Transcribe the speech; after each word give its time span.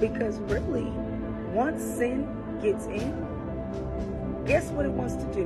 Because 0.00 0.38
really, 0.40 0.90
once 1.52 1.82
sin 1.82 2.26
gets 2.62 2.86
in, 2.86 3.12
guess 4.46 4.70
what 4.70 4.86
it 4.86 4.92
wants 4.92 5.14
to 5.16 5.24
do? 5.34 5.42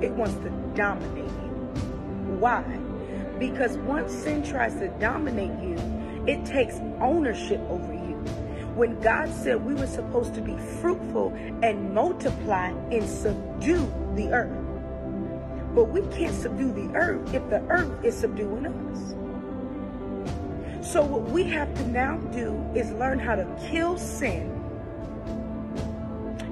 It 0.00 0.12
wants 0.12 0.34
to 0.36 0.50
dominate 0.74 1.24
you. 1.24 1.50
Why? 2.38 2.62
Because 3.38 3.76
once 3.78 4.12
sin 4.12 4.42
tries 4.42 4.74
to 4.76 4.88
dominate 4.98 5.60
you, 5.62 5.76
it 6.26 6.46
takes 6.46 6.76
ownership 7.00 7.60
over 7.68 7.92
you. 7.92 8.16
When 8.74 8.98
God 9.00 9.28
said 9.32 9.64
we 9.64 9.74
were 9.74 9.86
supposed 9.86 10.34
to 10.34 10.40
be 10.40 10.56
fruitful 10.80 11.34
and 11.62 11.92
multiply 11.92 12.68
and 12.68 13.08
subdue 13.08 13.92
the 14.14 14.32
earth. 14.32 14.56
But 15.74 15.84
we 15.84 16.00
can't 16.16 16.34
subdue 16.34 16.72
the 16.72 16.96
earth 16.96 17.34
if 17.34 17.48
the 17.50 17.60
earth 17.68 17.92
is 18.04 18.16
subduing 18.16 18.66
us. 18.66 19.14
So 20.90 21.02
what 21.02 21.24
we 21.28 21.44
have 21.50 21.74
to 21.74 21.86
now 21.88 22.16
do 22.32 22.66
is 22.74 22.90
learn 22.92 23.18
how 23.18 23.34
to 23.34 23.44
kill 23.68 23.98
sin 23.98 24.54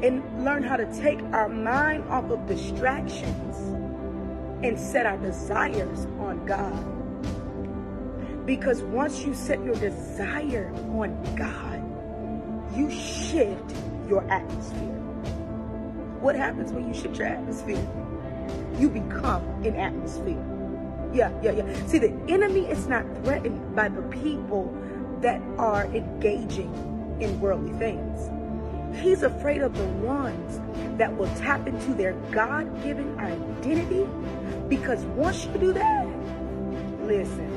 and 0.02 0.44
learn 0.44 0.62
how 0.62 0.76
to 0.76 0.84
take 1.00 1.22
our 1.32 1.48
mind 1.48 2.04
off 2.10 2.30
of 2.30 2.46
distractions 2.46 3.56
and 4.62 4.78
set 4.78 5.06
our 5.06 5.16
desires 5.16 6.04
on 6.20 6.44
God. 6.44 6.76
Because 8.44 8.82
once 8.82 9.24
you 9.24 9.32
set 9.32 9.64
your 9.64 9.74
desire 9.76 10.70
on 10.90 11.16
God, 11.34 12.76
you 12.76 12.90
shift 12.90 13.72
your 14.06 14.30
atmosphere. 14.30 15.00
What 16.20 16.36
happens 16.36 16.72
when 16.72 16.86
you 16.86 16.92
shift 16.92 17.16
your 17.16 17.28
atmosphere? 17.28 17.88
You 18.78 18.90
become 18.90 19.42
an 19.64 19.76
atmosphere. 19.76 20.55
Yeah, 21.16 21.32
yeah, 21.42 21.52
yeah. 21.52 21.86
See, 21.86 21.98
the 21.98 22.12
enemy 22.28 22.66
is 22.66 22.88
not 22.88 23.02
threatened 23.24 23.74
by 23.74 23.88
the 23.88 24.02
people 24.02 24.76
that 25.22 25.40
are 25.56 25.86
engaging 25.86 26.70
in 27.20 27.40
worldly 27.40 27.72
things. 27.78 28.28
He's 29.00 29.22
afraid 29.22 29.62
of 29.62 29.74
the 29.74 29.86
ones 30.06 30.60
that 30.98 31.16
will 31.16 31.34
tap 31.36 31.66
into 31.66 31.94
their 31.94 32.12
God 32.32 32.82
given 32.82 33.18
identity 33.18 34.06
because 34.68 35.04
once 35.16 35.46
you 35.46 35.52
do 35.54 35.72
that, 35.72 36.06
listen, 37.06 37.48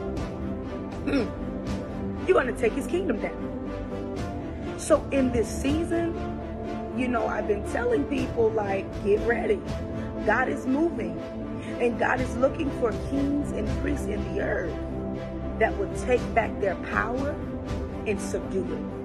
you're 2.28 2.42
going 2.42 2.48
to 2.48 2.58
take 2.58 2.72
his 2.72 2.88
kingdom 2.88 3.20
down. 3.20 4.76
So 4.78 5.06
in 5.12 5.34
this 5.34 5.50
season, 5.50 6.16
you 6.98 7.10
know, 7.10 7.28
I've 7.28 7.48
been 7.48 7.70
telling 7.74 8.06
people, 8.06 8.52
like, 8.52 8.86
get 9.04 9.20
ready. 9.28 9.62
God 10.26 10.48
is 10.48 10.66
moving. 10.66 11.20
And 11.80 11.98
God 12.00 12.20
is 12.22 12.36
looking 12.38 12.70
for 12.80 12.92
kings 13.10 13.52
and 13.52 13.68
priests 13.82 14.08
in 14.08 14.22
the 14.34 14.42
earth 14.42 14.76
that 15.60 15.78
will 15.78 15.94
take 16.06 16.22
back 16.34 16.60
their 16.60 16.76
power 16.76 17.36
and 18.08 18.20
subdue 18.20 18.66
it. 18.74 18.99